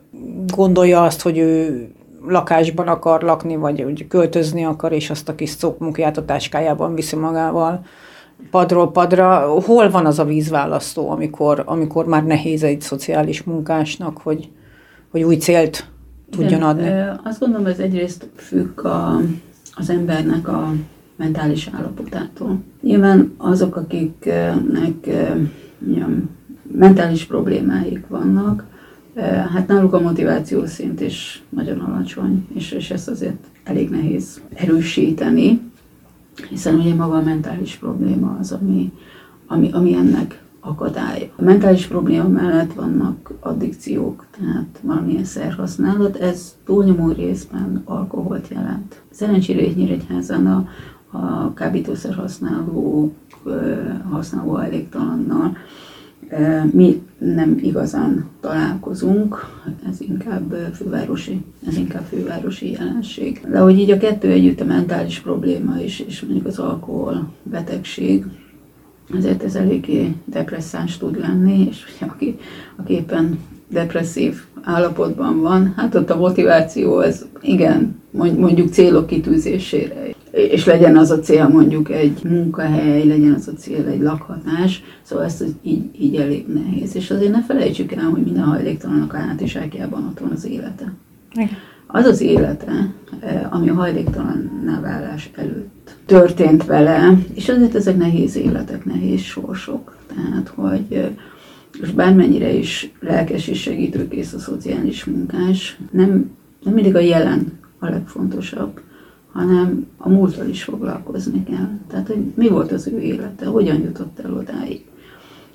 gondolja 0.46 1.02
azt, 1.02 1.22
hogy 1.22 1.38
ő 1.38 1.86
lakásban 2.26 2.88
akar 2.88 3.22
lakni, 3.22 3.56
vagy 3.56 3.82
hogy 3.82 4.06
költözni 4.08 4.64
akar, 4.64 4.92
és 4.92 5.10
azt 5.10 5.28
a 5.28 5.34
kis 5.34 5.50
szókmunkját 5.50 6.16
a 6.16 6.24
táskájában 6.24 6.94
viszi 6.94 7.16
magával 7.16 7.84
padról 8.50 8.90
padra. 8.90 9.60
Hol 9.60 9.90
van 9.90 10.06
az 10.06 10.18
a 10.18 10.24
vízválasztó, 10.24 11.10
amikor, 11.10 11.62
amikor 11.66 12.06
már 12.06 12.24
nehéz 12.24 12.62
egy 12.62 12.80
szociális 12.80 13.42
munkásnak, 13.42 14.18
hogy, 14.18 14.50
hogy 15.10 15.22
új 15.22 15.36
célt 15.36 15.86
tudjon 16.30 16.62
adni? 16.62 16.82
Igen, 16.82 17.20
azt 17.24 17.40
gondolom, 17.40 17.66
ez 17.66 17.78
egyrészt 17.78 18.28
függ 18.36 18.84
a, 18.84 19.20
az 19.74 19.90
embernek 19.90 20.48
a 20.48 20.72
mentális 21.16 21.70
állapotától. 21.72 22.62
Nyilván 22.82 23.34
azok, 23.36 23.76
akiknek 23.76 25.08
mondjam, 25.78 26.30
mentális 26.78 27.24
problémáik 27.24 28.06
vannak, 28.08 28.64
hát 29.54 29.66
náluk 29.66 29.92
a 29.92 30.00
motiváció 30.00 30.66
szint 30.66 31.00
is 31.00 31.42
nagyon 31.48 31.78
alacsony, 31.78 32.46
és, 32.54 32.72
és 32.72 32.90
ezt 32.90 33.08
azért 33.08 33.44
elég 33.64 33.90
nehéz 33.90 34.40
erősíteni, 34.54 35.60
hiszen 36.48 36.74
ugye 36.74 36.94
maga 36.94 37.16
a 37.16 37.22
mentális 37.22 37.76
probléma 37.76 38.36
az, 38.40 38.52
ami, 38.52 38.92
ami, 39.46 39.70
ami 39.72 39.94
ennek 39.94 40.42
akadály. 40.60 41.30
A 41.36 41.42
mentális 41.42 41.86
probléma 41.86 42.28
mellett 42.28 42.72
vannak 42.72 43.30
addikciók, 43.40 44.26
tehát 44.38 44.80
valamilyen 44.82 45.24
szerhasználat, 45.24 46.16
ez 46.16 46.56
túlnyomó 46.64 47.10
részben 47.10 47.82
alkoholt 47.84 48.48
jelent. 48.48 49.02
Szerencsére 49.10 49.60
egy 49.60 49.76
Nyíregyházan 49.76 50.46
a, 50.46 50.68
a 51.18 51.52
kábítószer 51.54 52.14
használók, 52.14 53.14
használó 54.10 54.50
hajléktalannal 54.50 55.56
mi 56.72 57.02
nem 57.18 57.58
igazán 57.62 58.28
találkozunk, 58.40 59.46
ez 59.90 60.00
inkább 60.00 60.70
fővárosi, 60.74 61.44
ez 61.66 61.76
inkább 61.76 62.04
fővárosi 62.08 62.70
jelenség. 62.70 63.40
De 63.50 63.58
hogy 63.58 63.78
így 63.78 63.90
a 63.90 63.96
kettő 63.96 64.30
együtt 64.30 64.60
a 64.60 64.64
mentális 64.64 65.20
probléma 65.20 65.80
is, 65.80 66.00
és 66.00 66.20
mondjuk 66.20 66.46
az 66.46 66.58
alkohol 66.58 67.32
betegség, 67.42 68.24
ezért 69.16 69.42
ez 69.42 69.54
eléggé 69.54 70.14
depresszáns 70.24 70.96
tud 70.96 71.18
lenni, 71.18 71.66
és 71.68 71.84
aki, 72.00 72.38
aki 72.76 72.92
éppen 72.92 73.38
depresszív 73.68 74.42
állapotban 74.62 75.40
van, 75.40 75.72
hát 75.76 75.94
ott 75.94 76.10
a 76.10 76.16
motiváció 76.16 76.96
az 76.96 77.26
igen, 77.40 78.00
mondjuk 78.10 78.72
célok 78.72 79.06
kitűzésére 79.06 80.11
és 80.32 80.64
legyen 80.64 80.96
az 80.96 81.10
a 81.10 81.18
cél 81.18 81.48
mondjuk 81.48 81.90
egy 81.90 82.20
munkahely, 82.24 83.06
legyen 83.06 83.32
az 83.32 83.48
a 83.48 83.52
cél 83.52 83.86
egy 83.86 84.00
lakhatás, 84.00 84.82
szóval 85.02 85.24
ezt 85.24 85.44
így, 85.62 85.84
így 86.00 86.16
elég 86.16 86.46
nehéz. 86.46 86.96
És 86.96 87.10
azért 87.10 87.32
ne 87.32 87.42
felejtsük 87.42 87.92
el, 87.92 88.04
hogy 88.04 88.22
minden 88.22 88.44
hajléktalanok 88.44 89.12
hátizsákjában 89.12 90.06
ott 90.06 90.18
van 90.18 90.30
az 90.30 90.46
élete. 90.46 90.92
Igen. 91.34 91.48
Az 91.86 92.04
az 92.04 92.20
élete, 92.20 92.92
eh, 93.20 93.54
ami 93.54 93.68
a 93.68 93.74
hajléktalanná 93.74 94.80
válás 94.80 95.30
előtt 95.34 95.96
történt 96.06 96.64
vele, 96.64 97.18
és 97.34 97.48
azért 97.48 97.74
ezek 97.74 97.96
nehéz 97.96 98.36
életek, 98.36 98.84
nehéz 98.84 99.20
sorsok. 99.20 99.96
Tehát, 100.06 100.48
hogy 100.48 100.84
eh, 100.90 101.08
és 101.80 101.90
bármennyire 101.90 102.52
is 102.52 102.92
lelkes 103.00 103.48
és 103.48 103.60
segítőkész 103.60 104.32
a 104.32 104.38
szociális 104.38 105.04
munkás, 105.04 105.78
nem, 105.90 106.30
nem 106.64 106.74
mindig 106.74 106.94
a 106.94 107.00
jelen 107.00 107.58
a 107.78 107.88
legfontosabb, 107.88 108.80
hanem 109.32 109.86
a 109.96 110.08
múlttal 110.08 110.48
is 110.48 110.62
foglalkozni 110.64 111.44
kell. 111.44 111.68
Tehát, 111.88 112.06
hogy 112.06 112.32
mi 112.34 112.48
volt 112.48 112.72
az 112.72 112.86
ő 112.86 113.00
élete, 113.00 113.46
hogyan 113.46 113.80
jutott 113.80 114.18
el 114.18 114.34
odáig, 114.34 114.84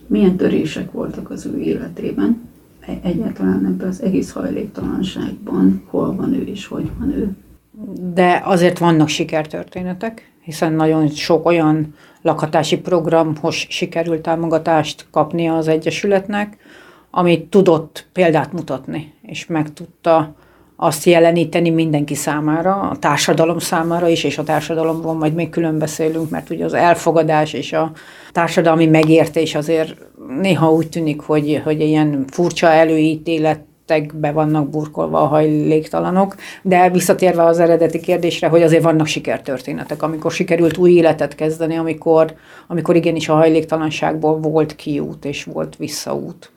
milyen 0.08 0.36
törések 0.36 0.92
voltak 0.92 1.30
az 1.30 1.46
ő 1.46 1.60
életében, 1.60 2.42
e- 2.80 3.00
egyáltalán 3.04 3.66
ebben 3.66 3.88
az 3.88 4.02
egész 4.02 4.32
hajléktalanságban, 4.32 5.84
hol 5.86 6.16
van 6.16 6.34
ő 6.34 6.42
és 6.42 6.68
hogy 6.68 6.90
van 7.00 7.12
ő. 7.12 7.36
De 8.14 8.42
azért 8.46 8.78
vannak 8.78 9.08
sikertörténetek, 9.08 10.32
hiszen 10.42 10.74
nagyon 10.74 11.08
sok 11.08 11.46
olyan 11.46 11.94
lakhatási 12.22 12.78
programhoz 12.78 13.56
sikerült 13.56 14.22
támogatást 14.22 15.06
kapnia 15.12 15.58
az 15.58 15.68
Egyesületnek, 15.68 16.58
amit 17.10 17.50
tudott 17.50 18.08
példát 18.14 18.54
mutatni, 18.54 19.14
és 19.22 19.46
meg 19.46 19.74
tudta 19.74 20.36
azt 20.80 21.06
jeleníteni 21.06 21.70
mindenki 21.70 22.16
számára, 22.16 22.76
a 22.76 22.98
társadalom 22.98 23.60
számára 23.60 24.08
is, 24.08 24.24
és 24.24 24.38
a 24.38 24.44
társadalomról 24.44 25.14
majd 25.14 25.34
még 25.34 25.50
külön 25.50 25.78
beszélünk, 25.78 26.30
mert 26.30 26.50
ugye 26.50 26.66
az 26.66 26.74
elfogadás 26.74 27.54
és 27.54 27.74
a 27.74 27.92
társadalmi 28.32 28.86
megértés 28.86 29.56
azért 29.56 29.96
néha 30.42 30.72
úgy 30.72 30.90
tűnik, 30.90 31.22
hogy, 31.22 31.62
hogy 31.64 31.82
ilyen 31.82 32.26
furcsa 32.28 32.68
előítéletekbe 32.68 34.32
vannak 34.32 34.70
burkolva 34.70 35.22
a 35.22 35.26
hajléktalanok, 35.28 36.36
de 36.62 36.90
visszatérve 36.90 37.44
az 37.44 37.60
eredeti 37.60 38.00
kérdésre, 38.00 38.48
hogy 38.48 38.62
azért 38.62 38.84
vannak 38.84 39.08
sikertörténetek, 39.08 40.04
amikor 40.04 40.32
sikerült 40.32 40.78
új 40.78 40.92
életet 40.92 41.36
kezdeni, 41.36 41.78
amikor, 41.78 42.34
amikor 42.68 42.96
igenis 42.96 43.30
a 43.30 43.36
hajléktalanságból 43.36 44.40
volt 44.40 44.76
kiút 44.76 45.26
és 45.26 45.44
volt 45.44 45.76
visszaút 45.76 46.52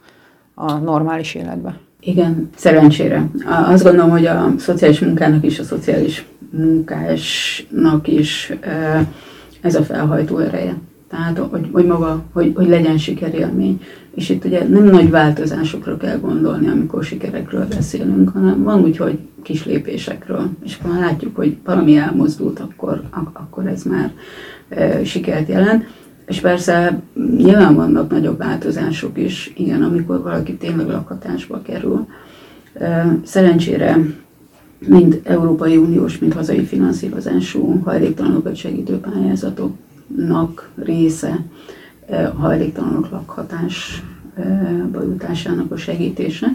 a 0.55 0.73
normális 0.73 1.35
életbe. 1.35 1.81
Igen, 2.01 2.51
szerencsére. 2.57 3.31
Azt 3.47 3.83
gondolom, 3.83 4.11
hogy 4.11 4.27
a 4.27 4.55
szociális 4.59 5.01
munkának 5.01 5.45
is, 5.45 5.59
a 5.59 5.63
szociális 5.63 6.27
munkásnak 6.51 8.09
is 8.09 8.53
ez 9.61 9.75
a 9.75 9.83
felhajtó 9.83 10.39
ereje. 10.39 10.77
Tehát, 11.11 11.39
hogy, 11.39 11.69
hogy 11.73 11.87
maga, 11.87 12.25
hogy, 12.33 12.53
hogy 12.55 12.69
legyen 12.69 12.99
sikerélmény. 12.99 13.81
És 14.15 14.29
itt 14.29 14.45
ugye 14.45 14.69
nem 14.69 14.85
nagy 14.85 15.11
változásokra 15.11 15.97
kell 15.97 16.19
gondolni, 16.19 16.69
amikor 16.69 17.05
sikerekről 17.05 17.67
beszélünk, 17.67 18.29
hanem 18.29 18.63
van 18.63 18.83
úgy, 18.83 18.97
hogy 18.97 19.19
kis 19.43 19.65
lépésekről. 19.65 20.51
És 20.65 20.79
akkor 20.83 20.99
látjuk, 20.99 21.37
hogy 21.37 21.57
valami 21.65 21.97
elmozdult, 21.97 22.61
akkor, 22.61 23.03
akkor 23.33 23.67
ez 23.67 23.83
már 23.83 24.13
e, 24.69 25.05
sikert 25.05 25.49
jelent. 25.49 25.85
És 26.31 26.41
persze 26.41 27.01
nyilván 27.37 27.75
vannak 27.75 28.11
nagyobb 28.11 28.39
változások 28.39 29.19
is, 29.19 29.53
igen, 29.57 29.83
amikor 29.83 30.23
valaki 30.23 30.57
tényleg 30.57 30.87
lakhatásba 30.87 31.63
kerül. 31.63 32.07
Szerencsére 33.23 33.99
mind 34.79 35.21
Európai 35.25 35.77
Uniós, 35.77 36.19
mind 36.19 36.33
hazai 36.33 36.65
finanszírozású 36.65 37.81
hajléktalanokat 37.85 38.57
segítő 38.57 38.99
pályázatoknak 38.99 40.71
része 40.75 41.45
a 42.09 42.39
hajléktalanok 42.39 43.11
lakhatásba 43.11 45.03
jutásának 45.03 45.73
a 45.73 45.77
segítése, 45.77 46.47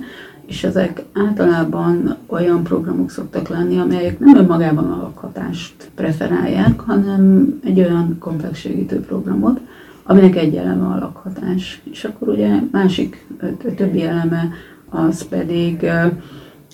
és 0.46 0.64
ezek 0.64 1.04
általában 1.14 2.16
olyan 2.28 2.64
programok 2.64 3.12
szoktak 3.12 3.48
lenni, 3.48 3.78
amelyek 3.78 4.20
nem 4.20 4.38
önmagában 4.38 4.92
a 4.92 4.98
lakhatást 4.98 5.90
preferálják, 5.96 6.80
hanem 6.80 7.54
egy 7.64 7.80
olyan 7.80 8.16
komplex 8.20 8.60
segítő 8.60 9.00
programot, 9.00 9.60
aminek 10.04 10.36
egy 10.36 10.56
eleme 10.56 10.86
a 10.86 11.00
lakhatás. 11.00 11.82
És 11.92 12.04
akkor 12.04 12.28
ugye 12.28 12.60
másik, 12.72 13.28
többi 13.76 14.04
eleme 14.04 14.50
az 14.90 15.28
pedig 15.28 15.86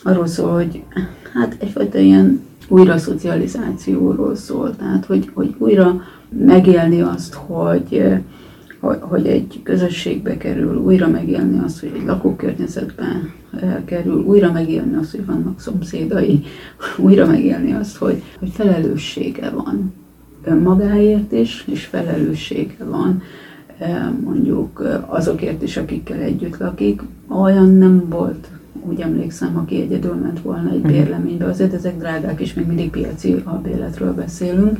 arról 0.04 0.28
szól, 0.28 0.54
hogy 0.54 0.84
hát 1.34 1.56
egyfajta 1.60 1.98
ilyen 1.98 2.42
újra 2.68 2.98
szocializációról 2.98 4.36
szól, 4.36 4.76
tehát 4.76 5.06
hogy, 5.06 5.32
hogy 5.34 5.56
újra 5.58 6.02
megélni 6.30 7.02
azt, 7.02 7.34
hogy, 7.34 8.04
hogy, 8.82 9.28
egy 9.28 9.60
közösségbe 9.64 10.38
kerül, 10.38 10.76
újra 10.76 11.08
megélni 11.08 11.60
azt, 11.60 11.80
hogy 11.80 11.92
egy 11.96 12.06
lakókörnyezetben 12.06 13.34
kerül, 13.86 14.24
újra 14.24 14.52
megélni 14.52 14.96
azt, 14.96 15.12
hogy 15.12 15.26
vannak 15.26 15.60
szomszédai, 15.60 16.44
újra 17.06 17.26
megélni 17.26 17.74
azt, 17.74 17.98
hogy, 17.98 18.22
hogy 18.40 18.50
felelőssége 18.50 19.50
van 19.50 19.94
önmagáért 20.44 21.32
is, 21.32 21.66
és 21.72 21.86
felelőssége 21.86 22.84
van 22.86 23.22
mondjuk 24.24 25.02
azokért 25.06 25.64
is, 25.64 25.78
akikkel 25.78 26.20
együtt 26.20 26.58
lakik. 26.58 27.02
Olyan 27.28 27.70
nem 27.70 28.10
volt 28.10 28.48
úgy 28.86 29.00
emlékszem, 29.00 29.58
aki 29.58 29.82
egyedül 29.82 30.14
ment 30.14 30.42
volna 30.42 30.72
egy 30.72 30.82
mhm. 30.82 30.92
bérleménybe, 30.92 31.46
azért 31.46 31.74
ezek 31.74 31.98
drágák, 31.98 32.42
és 32.42 32.54
még 32.54 32.66
mindig 32.66 32.90
piaci 32.90 33.42
albérletről 33.44 34.14
beszélünk. 34.14 34.80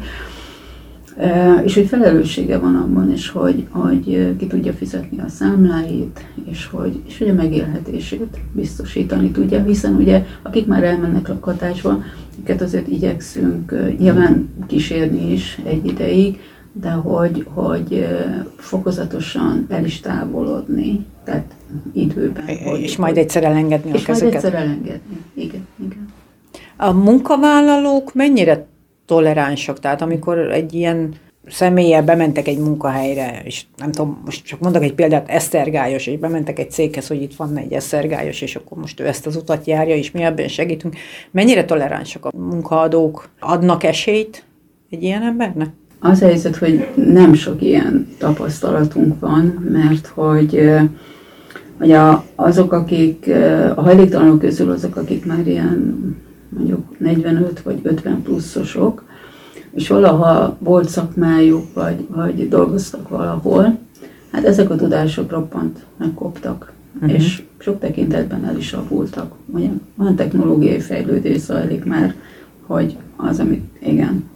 És 1.64 1.76
hogy 1.76 1.86
felelőssége 1.86 2.58
van 2.58 2.76
abban 2.76 3.12
is, 3.12 3.30
hogy, 3.30 3.68
hogy 3.70 4.36
ki 4.38 4.48
tudja 4.48 4.74
fizetni 4.74 5.20
a 5.20 5.28
számláit, 5.28 6.26
és 6.44 6.66
hogy, 6.66 7.02
és 7.08 7.18
hogy 7.18 7.30
a 7.30 7.34
megélhetését 7.34 8.38
biztosítani 8.52 9.32
tudja, 9.32 9.64
hiszen 9.64 9.96
ugye 9.96 10.26
akik 10.42 10.66
már 10.66 10.84
elmennek 10.84 11.28
lakatásba, 11.28 12.04
őket 12.40 12.62
azért 12.62 12.88
igyekszünk 12.88 13.76
nyilván 13.98 14.50
kísérni 14.68 15.32
is 15.32 15.60
egy 15.64 15.86
ideig, 15.86 16.40
de 16.74 16.90
hogy, 16.90 17.46
hogy 17.54 18.08
fokozatosan 18.56 19.66
el 19.70 19.86
is 19.86 20.00
távolodni, 20.00 21.06
tehát 21.24 21.54
időben. 21.94 22.48
És 22.80 22.98
majd 22.98 23.18
egyszer 23.18 23.44
elengedni 23.44 23.92
és 23.94 24.04
a 24.04 24.06
kezeket. 24.06 24.34
És 24.34 24.42
majd 24.42 24.46
egyszer 24.46 24.54
elengedni, 24.54 25.24
igen, 25.34 25.68
igen. 25.76 26.08
A 26.78 26.92
munkavállalók 26.92 28.14
mennyire 28.14 28.68
toleránsak? 29.12 29.80
Tehát 29.80 30.02
amikor 30.02 30.38
egy 30.38 30.74
ilyen 30.74 31.14
személlyel 31.48 32.04
bementek 32.04 32.48
egy 32.48 32.58
munkahelyre, 32.58 33.42
és 33.44 33.64
nem 33.78 33.92
tudom, 33.92 34.22
most 34.26 34.46
csak 34.46 34.60
mondok 34.60 34.84
egy 34.84 34.94
példát, 34.94 35.30
esztergályos, 35.30 36.08
és 36.08 36.20
bementek 36.20 36.60
egy 36.60 36.72
céghez, 36.72 37.08
hogy 37.08 37.22
itt 37.22 37.36
van 37.36 37.58
egy 37.58 37.72
esztergályos, 37.72 38.42
és 38.42 38.56
akkor 38.56 38.78
most 38.78 39.00
ő 39.00 39.08
ezt 39.08 39.26
az 39.26 39.36
utat 39.36 39.66
járja, 39.66 39.96
és 39.96 40.12
mi 40.12 40.24
ebben 40.24 40.48
segítünk. 40.48 40.96
Mennyire 41.32 41.66
toleránsak 41.66 42.26
a 42.26 42.32
munkaadók? 42.38 43.30
Adnak 43.40 43.84
esélyt 43.84 44.44
egy 44.90 45.04
ilyen 45.04 45.22
embernek? 45.22 45.70
Az 46.00 46.22
helyzet, 46.22 46.56
hogy 46.56 46.88
nem 46.96 47.34
sok 47.34 47.62
ilyen 47.62 48.08
tapasztalatunk 48.18 49.20
van, 49.20 49.68
mert 49.72 50.08
hogy 50.08 50.70
hogy 51.78 51.92
a, 51.92 52.26
azok, 52.36 52.74
akik 52.74 53.30
a 53.76 53.82
hajléktalanok 53.82 54.40
közül 54.40 54.72
azok, 54.72 54.96
akik 54.96 55.26
már 55.26 55.48
ilyen 55.48 56.00
mondjuk 56.56 57.00
45 57.00 57.62
vagy 57.62 57.80
50 57.84 58.22
pluszosok, 58.22 59.01
és 59.74 59.88
valaha 59.88 60.58
volt 60.60 60.90
szakmájuk, 60.90 61.74
vagy, 61.74 62.08
vagy 62.10 62.50
dolgoztak 62.50 63.10
valahol, 63.10 63.78
hát 64.32 64.46
ezek 64.46 64.70
a 64.70 64.76
tudások 64.76 65.32
roppant 65.32 65.86
megkoptak, 65.98 66.72
uh-huh. 66.96 67.14
és 67.14 67.44
sok 67.58 67.80
tekintetben 67.80 68.46
el 68.46 68.58
is 68.58 68.74
avultak. 68.74 69.34
Ugye, 69.46 69.70
van 69.96 70.16
technológiai 70.16 70.80
fejlődés 70.80 71.40
zajlik 71.40 71.86
már, 71.86 72.16
hogy 72.66 72.98
az, 73.16 73.40
amit 73.40 73.64
igen, 73.80 74.30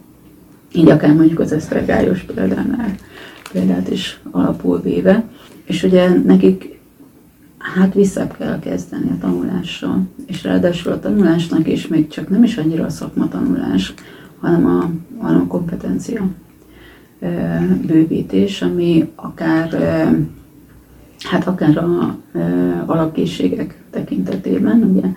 így 0.72 0.90
akár 0.90 1.14
mondjuk 1.14 1.40
az 1.40 1.52
esztergályos 1.52 2.22
példánál, 2.22 2.94
példát 3.52 3.90
is 3.90 4.20
alapul 4.30 4.80
véve, 4.80 5.24
és 5.64 5.82
ugye 5.82 6.08
nekik 6.08 6.78
hát 7.58 7.94
vissza 7.94 8.26
kell 8.26 8.58
kezdeni 8.58 9.10
a 9.10 9.18
tanulással, 9.20 10.02
és 10.26 10.42
ráadásul 10.42 10.92
a 10.92 11.00
tanulásnak 11.00 11.68
is 11.68 11.86
még 11.86 12.08
csak 12.08 12.28
nem 12.28 12.42
is 12.42 12.56
annyira 12.56 12.84
a 12.84 12.88
szakma 12.90 13.28
tanulás, 13.28 13.94
hanem 14.40 14.66
a, 14.66 14.90
hanem 15.24 15.40
a 15.40 15.46
kompetencia 15.46 16.28
bővítés, 17.86 18.62
ami 18.62 19.10
akár 19.14 19.68
hát 21.18 21.46
akár 21.46 21.76
a 21.78 22.16
alapkészségek 22.86 23.82
tekintetében, 23.90 24.82
ugye 24.82 25.08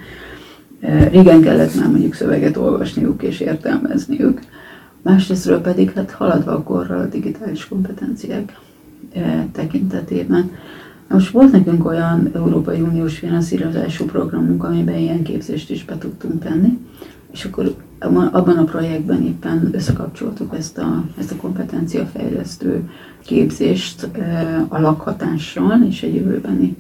régen 1.10 1.42
kellett 1.42 1.76
már 1.76 1.90
mondjuk 1.90 2.14
szöveget 2.14 2.58
olvasniuk 2.58 3.24
és 3.24 3.40
értelmezniük, 3.40 4.40
másrésztről 5.02 5.62
pedig 5.62 5.92
hát 5.92 6.12
haladva 6.12 6.52
a 6.52 6.64
korral 6.64 7.00
a 7.00 7.08
digitális 7.08 7.68
kompetenciák 7.68 8.60
tekintetében. 9.52 10.52
Most 11.08 11.32
volt 11.32 11.52
nekünk 11.52 11.86
olyan 11.86 12.32
Európai 12.34 12.82
Uniós 12.82 13.18
finanszírozású 13.18 14.06
programunk, 14.06 14.64
amiben 14.64 14.98
ilyen 14.98 15.24
képzést 15.24 15.70
is 15.70 15.86
be 15.86 15.98
tudtunk 15.98 16.44
tenni, 16.44 16.78
és 17.32 17.46
akkor 17.46 17.76
abban 18.32 18.58
a 18.58 18.64
projektben 18.64 19.24
éppen 19.24 19.70
összekapcsoltuk 19.72 20.56
ezt 20.58 20.78
a, 20.78 21.04
ezt 21.18 21.32
a 21.32 21.36
kompetenciafejlesztő 21.36 22.90
képzést 23.26 24.10
a 24.68 24.80
lakhatással 24.80 25.82
és 25.90 26.04
egy 26.04 26.16
jövőbeni 26.16 26.76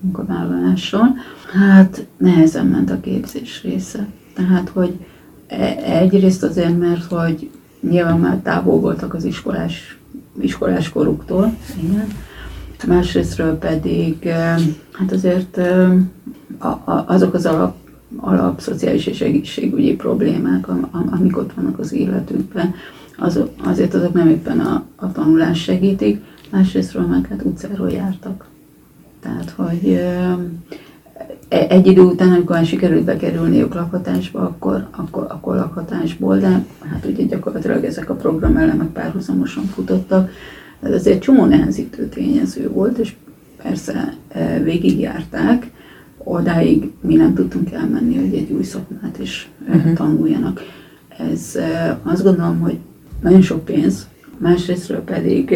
munkavállalással. 0.00 1.14
Hát 1.52 2.06
nehezen 2.16 2.66
ment 2.66 2.90
a 2.90 3.00
képzés 3.00 3.62
része. 3.62 4.06
Tehát, 4.34 4.68
hogy 4.68 4.98
e, 5.46 5.76
egyrészt 5.84 6.42
azért, 6.42 6.78
mert 6.78 7.04
hogy 7.04 7.50
nyilván 7.80 8.18
már 8.18 8.36
távol 8.36 8.80
voltak 8.80 9.14
az 9.14 9.24
iskolás, 9.24 9.98
iskolás 10.40 10.88
koruktól, 10.88 11.56
igen. 11.82 12.08
Másrésztről 12.86 13.58
pedig 13.58 14.28
hát 14.92 15.12
azért 15.12 15.60
azok 17.06 17.34
az 17.34 17.46
alap 17.46 17.76
alap 18.16 18.60
szociális 18.60 19.06
és 19.06 19.20
egészségügyi 19.20 19.94
problémák, 19.94 20.66
amik 21.10 21.36
ott 21.36 21.52
vannak 21.52 21.78
az 21.78 21.92
életükben, 21.92 22.74
az, 23.16 23.40
azért 23.64 23.94
azok 23.94 24.12
nem 24.12 24.28
éppen 24.28 24.60
a, 24.60 24.84
a 24.96 25.12
tanulás 25.12 25.62
segítik, 25.62 26.22
másrésztről 26.50 27.06
meg 27.06 27.26
hát 27.26 27.44
utcáról 27.44 27.90
jártak. 27.90 28.46
Tehát, 29.20 29.50
hogy 29.50 29.92
e, 31.48 31.66
egy 31.68 31.86
idő 31.86 32.00
után, 32.00 32.32
amikor 32.32 32.64
sikerült 32.64 33.04
bekerülniük 33.04 33.74
lakhatásba, 33.74 34.40
akkor, 34.40 34.88
akkor, 34.90 35.26
akkor 35.28 35.54
lakhatásból, 35.54 36.38
de 36.38 36.64
hát 36.90 37.04
ugye 37.06 37.24
gyakorlatilag 37.24 37.84
ezek 37.84 38.10
a 38.10 38.14
programelemek 38.14 38.88
párhuzamosan 38.88 39.64
futottak, 39.64 40.30
ez 40.82 40.92
azért 40.92 41.22
csomó 41.22 41.44
nehezítő 41.44 42.08
tényező 42.08 42.70
volt, 42.70 42.98
és 42.98 43.14
persze 43.62 44.14
végigjárták, 44.62 45.70
odáig 46.24 46.90
mi 47.00 47.14
nem 47.14 47.34
tudtunk 47.34 47.72
elmenni, 47.72 48.16
hogy 48.16 48.34
egy 48.34 48.50
új 48.50 48.62
szakmát 48.62 49.18
is 49.18 49.50
uh-huh. 49.68 49.92
tanuljanak. 49.92 50.60
Ez 51.18 51.58
azt 52.02 52.22
gondolom, 52.22 52.58
hogy 52.58 52.78
nagyon 53.22 53.42
sok 53.42 53.64
pénz, 53.64 54.08
másrésztről 54.38 55.00
pedig 55.00 55.54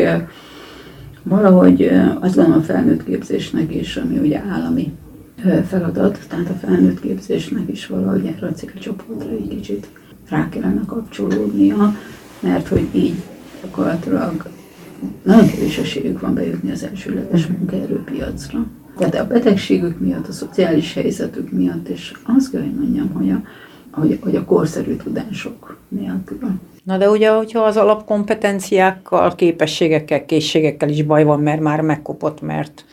valahogy 1.23 1.91
azt 2.21 2.35
gondolom 2.35 2.61
a 2.61 2.63
felnőtt 2.63 3.05
képzésnek 3.05 3.75
is, 3.75 3.97
ami 3.97 4.19
ugye 4.19 4.43
állami 4.51 4.93
feladat, 5.67 6.19
tehát 6.29 6.49
a 6.49 6.67
felnőtt 6.67 7.01
képzésnek 7.01 7.69
is 7.71 7.87
valahogy 7.87 8.27
erre 8.27 8.47
a 8.47 8.53
célcsoportra 8.53 9.31
egy 9.31 9.49
kicsit 9.49 9.89
rá 10.29 10.49
kellene 10.49 10.81
kapcsolódnia, 10.87 11.97
mert 12.41 12.69
hogy 12.69 12.89
így 12.93 13.15
gyakorlatilag 13.63 14.47
nagyon 15.23 15.49
kevés 15.49 15.79
esélyük 15.79 16.21
van 16.21 16.35
bejutni 16.35 16.71
az 16.71 16.85
elsőleges 16.85 17.47
mhm. 17.47 17.57
munkaerőpiacra. 17.57 18.67
Tehát 18.99 19.15
a 19.15 19.27
betegségük 19.27 20.01
miatt, 20.01 20.29
a 20.29 20.33
szociális 20.33 20.95
helyzetük 20.95 21.51
miatt, 21.51 21.89
és 21.89 22.13
azt 22.37 22.51
kell, 22.51 22.61
hogy 22.61 22.75
mondjam, 22.75 23.13
hogy 23.13 23.31
a, 23.31 23.43
hogy, 23.91 24.19
hogy 24.23 24.37
a 24.37 24.45
korszerű 24.45 24.97
tudások 24.97 25.77
miatt. 25.89 26.31
Na 26.85 26.99
de 26.99 27.09
ugye, 27.11 27.31
hogyha 27.31 27.61
az 27.61 27.77
alapkompetenciákkal, 27.77 29.35
képességekkel, 29.35 30.25
készségekkel 30.25 30.89
is 30.89 31.03
baj 31.03 31.25
van, 31.25 31.41
mert 31.41 31.61
már 31.61 31.81
megkopott, 31.81 32.41
mert, 32.41 32.85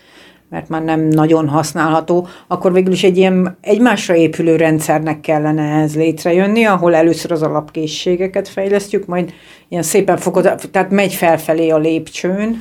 mert 0.49 0.69
már 0.69 0.83
nem 0.83 1.07
nagyon 1.07 1.47
használható, 1.47 2.27
akkor 2.47 2.73
végül 2.73 2.93
is 2.93 3.03
egy 3.03 3.17
ilyen 3.17 3.57
egymásra 3.61 4.15
épülő 4.15 4.55
rendszernek 4.55 5.19
kellene 5.19 5.81
ez 5.81 5.95
létrejönni, 5.95 6.63
ahol 6.63 6.95
először 6.95 7.31
az 7.31 7.41
alapkészségeket 7.41 8.47
fejlesztjük, 8.47 9.05
majd 9.05 9.33
ilyen 9.67 9.83
szépen 9.83 10.17
fogod, 10.17 10.69
tehát 10.71 10.91
megy 10.91 11.13
felfelé 11.13 11.69
a 11.69 11.77
lépcsőn 11.77 12.57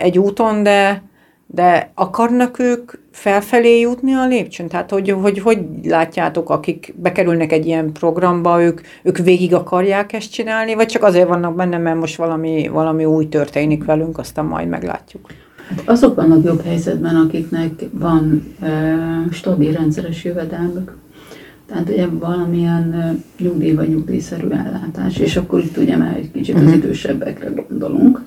egy 0.00 0.18
úton, 0.18 0.62
de 0.62 1.02
de 1.46 1.90
akarnak 1.94 2.58
ők 2.58 2.92
felfelé 3.10 3.80
jutni 3.80 4.12
a 4.12 4.26
lépcsőn? 4.26 4.68
Tehát, 4.68 4.90
hogy, 4.90 5.10
hogy 5.10 5.38
hogy 5.38 5.58
látjátok, 5.84 6.50
akik 6.50 6.94
bekerülnek 6.96 7.52
egy 7.52 7.66
ilyen 7.66 7.92
programba, 7.92 8.62
ők, 8.62 8.80
ők 9.02 9.18
végig 9.18 9.54
akarják 9.54 10.12
ezt 10.12 10.32
csinálni, 10.32 10.74
vagy 10.74 10.86
csak 10.86 11.02
azért 11.02 11.28
vannak 11.28 11.54
benne, 11.54 11.78
mert 11.78 11.98
most 11.98 12.16
valami, 12.16 12.68
valami 12.68 13.04
új 13.04 13.28
történik 13.28 13.84
velünk, 13.84 14.18
aztán 14.18 14.44
majd 14.44 14.68
meglátjuk? 14.68 15.30
Hát 15.68 15.82
azok 15.84 16.14
vannak 16.14 16.44
jobb 16.44 16.64
helyzetben, 16.64 17.16
akiknek 17.16 17.72
van 17.90 18.54
e, 18.60 18.96
stabil 19.30 19.72
rendszeres 19.72 20.24
jövedelmük. 20.24 20.96
Tehát 21.66 21.88
ugye 21.88 22.06
valamilyen 22.06 23.18
nyugdíj 23.38 23.72
vagy 23.72 23.88
nyugdíjszerű 23.88 24.48
ellátás, 24.48 25.18
és 25.18 25.36
akkor 25.36 25.60
itt 25.60 25.76
ugye 25.76 25.96
már 25.96 26.16
egy 26.16 26.30
kicsit 26.32 26.54
az 26.54 26.62
mhm. 26.62 26.72
idősebbekre 26.72 27.48
gondolunk, 27.48 28.22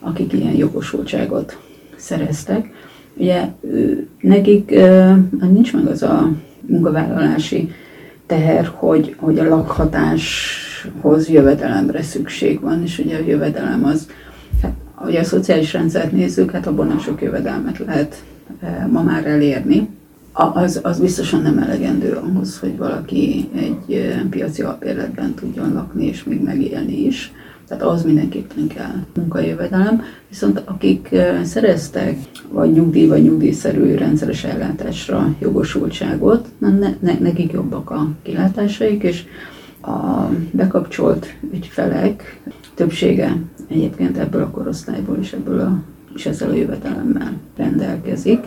akik 0.00 0.32
ilyen 0.32 0.56
jogosultságot 0.56 1.58
szereztek. 2.02 2.70
Ugye 3.16 3.48
nekik 4.20 4.70
nincs 5.52 5.72
meg 5.72 5.86
az 5.86 6.02
a 6.02 6.32
munkavállalási 6.66 7.70
teher, 8.26 8.70
hogy, 8.74 9.14
hogy 9.18 9.38
a 9.38 9.48
lakhatáshoz 9.48 11.28
jövedelemre 11.28 12.02
szükség 12.02 12.60
van, 12.60 12.82
és 12.82 12.98
ugye 12.98 13.16
a 13.16 13.26
jövedelem 13.26 13.84
az, 13.84 14.06
hát, 14.62 14.72
ugye 15.06 15.20
a 15.20 15.24
szociális 15.24 15.72
rendszert 15.72 16.12
nézzük, 16.12 16.50
hát 16.50 16.66
abban 16.66 16.86
nem 16.86 16.98
sok 16.98 17.22
jövedelmet 17.22 17.78
lehet 17.78 18.22
ma 18.90 19.02
már 19.02 19.26
elérni. 19.26 19.88
Az, 20.32 20.80
az 20.82 21.00
biztosan 21.00 21.42
nem 21.42 21.58
elegendő 21.58 22.12
ahhoz, 22.12 22.58
hogy 22.58 22.76
valaki 22.76 23.48
egy 23.56 24.14
piaci 24.30 24.62
alapérletben 24.62 25.34
tudjon 25.34 25.72
lakni 25.72 26.06
és 26.06 26.24
még 26.24 26.42
megélni 26.42 27.04
is 27.04 27.32
tehát 27.72 27.86
ahhoz 27.86 28.04
mindenképpen 28.04 28.66
kell 28.66 28.94
munkajövedelem. 29.14 30.02
Viszont 30.28 30.62
akik 30.64 31.08
szereztek 31.42 32.18
vagy 32.48 32.72
nyugdíj 32.72 33.06
vagy 33.06 33.22
nyugdíjszerű 33.22 33.94
rendszeres 33.94 34.44
ellátásra 34.44 35.34
jogosultságot, 35.38 36.48
ne, 36.58 36.68
ne, 37.00 37.18
nekik 37.18 37.52
jobbak 37.52 37.90
a 37.90 38.08
kilátásaik, 38.22 39.02
és 39.02 39.24
a 39.82 40.28
bekapcsolt 40.50 41.34
ügyfelek 41.52 42.40
többsége 42.74 43.36
egyébként 43.68 44.18
ebből 44.18 44.42
a 44.42 44.50
korosztályból 44.50 45.16
és 45.20 45.32
ebből 45.32 45.60
a, 45.60 45.82
és 46.14 46.26
ezzel 46.26 46.50
a 46.50 46.54
jövedelemmel 46.54 47.32
rendelkezik. 47.56 48.40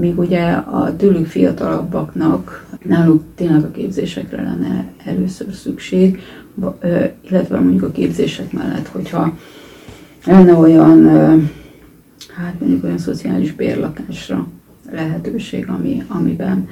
Míg 0.00 0.18
ugye 0.18 0.50
a 0.50 0.96
tőlük 0.96 1.26
fiatalabbaknak 1.26 2.66
náluk 2.84 3.22
tényleg 3.34 3.64
a 3.64 3.70
képzésekre 3.70 4.42
lenne 4.42 4.92
először 5.04 5.52
szükség, 5.52 6.20
illetve 7.30 7.60
mondjuk 7.60 7.82
a 7.82 7.90
képzések 7.90 8.52
mellett, 8.52 8.86
hogyha 8.86 9.36
lenne 10.24 10.52
olyan, 10.52 11.08
hát 12.36 12.60
mondjuk 12.60 12.84
olyan 12.84 12.98
szociális 12.98 13.52
bérlakásra 13.52 14.46
lehetőség, 14.90 15.68
ami, 15.68 16.02
amiben 16.08 16.68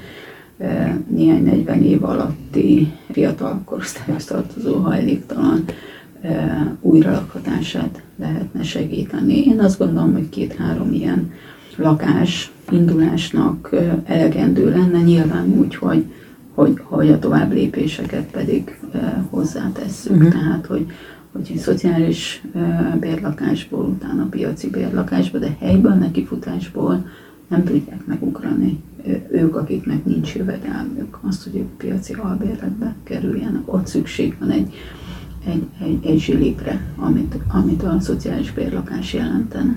néhány 1.08 1.44
40 1.44 1.82
év 1.82 2.04
alatti 2.04 2.92
fiatal 3.10 3.60
korosztályhoz 3.64 4.24
tartozó 4.24 4.74
hajléktalan 4.74 5.64
újra 6.80 7.10
lakhatását 7.10 8.02
lehetne 8.18 8.62
segíteni. 8.62 9.46
Én 9.46 9.60
azt 9.60 9.78
gondolom, 9.78 10.12
hogy 10.12 10.28
két-három 10.28 10.92
ilyen 10.92 11.32
lakás 11.78 12.52
indulásnak 12.70 13.70
elegendő 14.04 14.70
lenne, 14.70 15.00
nyilván 15.00 15.48
úgy, 15.48 15.74
hogy, 15.74 16.04
hogy, 16.54 16.80
hogy 16.82 17.10
a 17.10 17.18
tovább 17.18 17.52
lépéseket 17.52 18.30
pedig 18.30 18.78
hozzátesszük. 19.30 20.16
Uh-huh. 20.16 20.32
Tehát, 20.32 20.66
hogy, 20.66 20.86
hogy 21.32 21.48
egy 21.50 21.58
szociális 21.58 22.42
bérlakásból, 23.00 23.84
utána 23.84 24.26
piaci 24.30 24.70
bérlakásból, 24.70 25.40
de 25.40 25.56
helyből 25.60 25.94
nekifutásból 25.94 27.06
nem 27.48 27.64
tudják 27.64 28.06
megugrani 28.06 28.80
ők, 29.30 29.56
akiknek 29.56 30.04
nincs 30.04 30.34
jövedelmük, 30.34 31.18
azt, 31.28 31.42
hogy 31.42 31.56
ők 31.56 31.68
piaci 31.68 32.12
albérletbe 32.12 32.94
kerüljenek. 33.02 33.72
Ott 33.72 33.86
szükség 33.86 34.36
van 34.40 34.50
egy, 34.50 34.74
egy, 35.46 35.62
egy, 35.82 36.06
egy 36.06 36.18
zsilipre, 36.18 36.80
amit, 36.96 37.36
amit 37.48 37.82
a 37.82 37.96
szociális 38.00 38.52
bérlakás 38.52 39.12
jelentene. 39.14 39.76